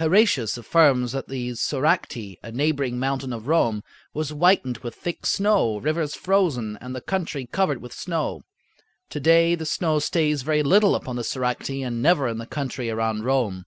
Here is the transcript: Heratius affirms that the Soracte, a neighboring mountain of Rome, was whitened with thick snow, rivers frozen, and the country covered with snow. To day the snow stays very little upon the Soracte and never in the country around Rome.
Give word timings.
Heratius 0.00 0.58
affirms 0.58 1.12
that 1.12 1.28
the 1.28 1.50
Soracte, 1.52 2.36
a 2.42 2.50
neighboring 2.50 2.98
mountain 2.98 3.32
of 3.32 3.46
Rome, 3.46 3.84
was 4.12 4.30
whitened 4.30 4.78
with 4.78 4.92
thick 4.96 5.24
snow, 5.24 5.76
rivers 5.78 6.16
frozen, 6.16 6.76
and 6.80 6.96
the 6.96 7.00
country 7.00 7.46
covered 7.46 7.80
with 7.80 7.92
snow. 7.92 8.42
To 9.10 9.20
day 9.20 9.54
the 9.54 9.64
snow 9.64 10.00
stays 10.00 10.42
very 10.42 10.64
little 10.64 10.96
upon 10.96 11.14
the 11.14 11.22
Soracte 11.22 11.70
and 11.86 12.02
never 12.02 12.26
in 12.26 12.38
the 12.38 12.44
country 12.46 12.90
around 12.90 13.22
Rome. 13.24 13.66